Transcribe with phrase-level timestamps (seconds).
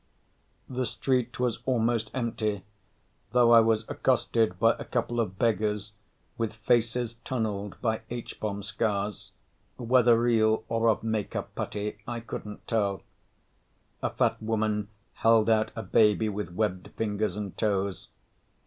[0.67, 2.63] The street was almost empty,
[3.33, 5.91] though I was accosted by a couple of beggars
[6.39, 9.31] with faces tunneled by H bomb scars,
[9.77, 13.03] whether real or of makeup putty, I couldn't tell.
[14.01, 18.07] A fat woman held out a baby with webbed fingers and toes.